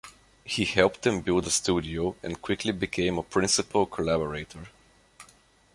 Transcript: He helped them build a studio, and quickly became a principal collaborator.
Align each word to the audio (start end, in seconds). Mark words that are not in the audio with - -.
He 0.43 0.65
helped 0.65 1.03
them 1.03 1.21
build 1.21 1.45
a 1.45 1.51
studio, 1.51 2.15
and 2.23 2.41
quickly 2.41 2.71
became 2.71 3.19
a 3.19 3.21
principal 3.21 3.85
collaborator. 3.85 4.69